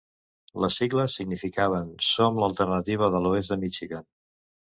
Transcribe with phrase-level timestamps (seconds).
[0.63, 4.09] Les sigles significaven "Som l'alternativa de l'oest de Michigan".